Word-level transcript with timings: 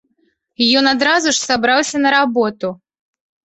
Ён 0.81 0.89
адразу 0.93 1.35
ж 1.39 1.43
сабраўся 1.49 1.97
на 2.05 2.17
работу. 2.19 2.67